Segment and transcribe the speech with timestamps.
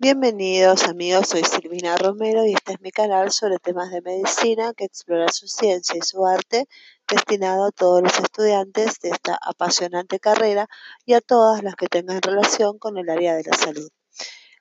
[0.00, 4.84] Bienvenidos amigos, soy Silvina Romero y este es mi canal sobre temas de medicina que
[4.84, 6.68] explora su ciencia y su arte
[7.08, 10.68] destinado a todos los estudiantes de esta apasionante carrera
[11.04, 13.90] y a todas las que tengan relación con el área de la salud.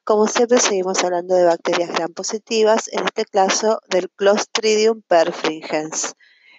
[0.03, 6.15] Como siempre seguimos hablando de bacterias gram positivas, en este caso del Clostridium perfringens.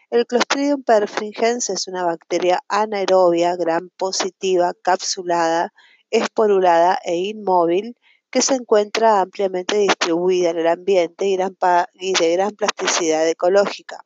[0.08, 5.72] El Clostridium perfringens es una bacteria anaerobia gram positiva, capsulada,
[6.10, 7.96] esporulada e inmóvil
[8.42, 14.04] se encuentra ampliamente distribuida en el ambiente y, de gran plasticidad ecológica.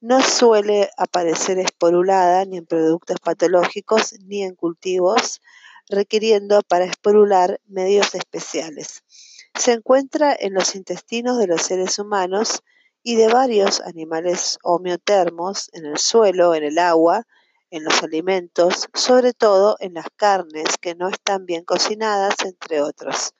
[0.00, 5.40] No suele aparecer esporulada ni en productos patológicos ni en cultivos,
[5.88, 9.02] requiriendo para esporular medios especiales.
[9.58, 12.62] Se encuentra en los intestinos de los seres humanos
[13.02, 17.26] y de varios animales homeotermos en el suelo, en el agua,
[17.74, 23.34] en los alimentos, sobre todo en las carnes que no están bien cocinadas, entre otros.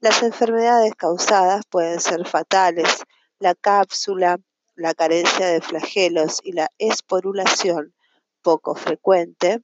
[0.00, 3.04] Las enfermedades causadas pueden ser fatales.
[3.38, 4.38] La cápsula,
[4.74, 7.94] la carencia de flagelos y la esporulación,
[8.42, 9.62] poco frecuente,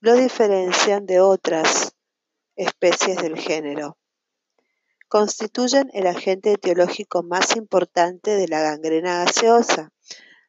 [0.00, 1.94] lo diferencian de otras
[2.56, 3.98] especies del género.
[5.06, 9.92] Constituyen el agente etiológico más importante de la gangrena gaseosa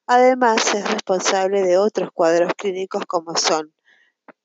[0.08, 3.74] Además, es responsable de otros cuadros clínicos como son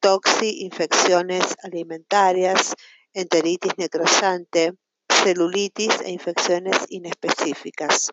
[0.00, 2.74] toxi, infecciones alimentarias,
[3.12, 4.74] enteritis necrosante,
[5.08, 8.10] celulitis e infecciones inespecíficas.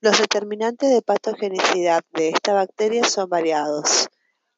[0.00, 4.08] Los determinantes de patogenicidad de esta bacteria son variados.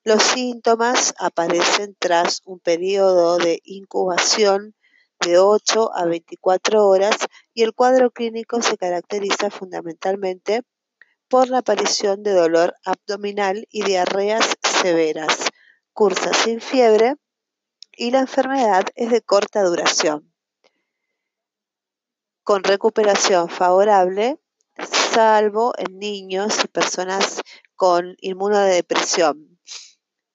[0.05, 4.75] Los síntomas aparecen tras un periodo de incubación
[5.21, 7.17] de 8 a 24 horas
[7.55, 10.63] y el cuadro clínico se caracteriza fundamentalmente
[11.29, 15.51] por la aparición de dolor abdominal y diarreas severas.
[15.93, 17.17] Cursa sin fiebre
[17.93, 20.33] y la enfermedad es de corta duración.
[22.43, 24.39] Con recuperación favorable,
[25.15, 27.41] salvo en niños y personas
[27.75, 29.59] con inmunodepresión.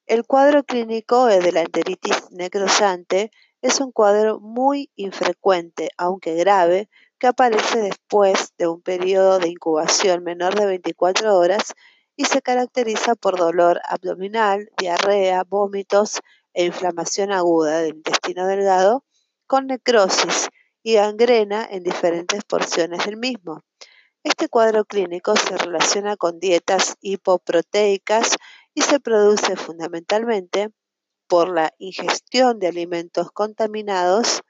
[0.08, 6.90] El cuadro clínico de la enteritis necrosante es un cuadro muy infrecuente, aunque grave,
[7.22, 11.76] que aparece después de un periodo de incubación menor de 24 horas
[12.16, 16.20] y se caracteriza por dolor abdominal, diarrea, vómitos
[16.56, 19.06] e inflamación aguda del intestino delgado
[19.46, 20.50] con necrosis
[20.82, 23.62] y gangrena en diferentes porciones del mismo.
[24.24, 28.36] Este cuadro clínico se relaciona con dietas hipoproteicas
[28.74, 30.72] y se produce fundamentalmente
[31.28, 34.42] por la ingestión de alimentos contaminados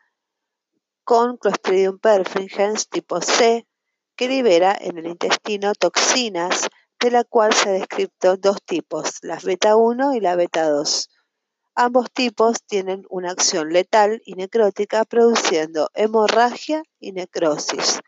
[1.04, 3.68] con Clostridium perfringens tipo C,
[4.16, 6.70] que libera en el intestino toxinas,
[7.00, 11.10] de la cual se ha descrito dos tipos, las beta 1 y la beta 2.
[11.74, 18.00] Ambos tipos tienen una acción letal y necrótica produciendo hemorragia y necrosis.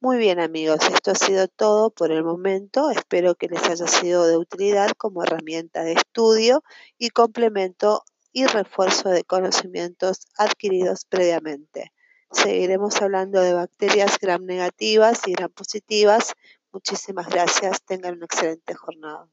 [0.00, 2.90] Muy bien amigos, esto ha sido todo por el momento.
[2.90, 6.62] Espero que les haya sido de utilidad como herramienta de estudio
[6.96, 11.92] y complemento y refuerzo de conocimientos adquiridos previamente.
[12.30, 16.34] Seguiremos hablando de bacterias gram negativas y gram positivas.
[16.72, 17.82] Muchísimas gracias.
[17.82, 19.28] Tengan una excelente jornada.